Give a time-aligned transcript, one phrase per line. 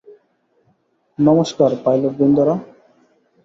[1.19, 2.55] নমস্কার, পাইলটবৃন্দরা।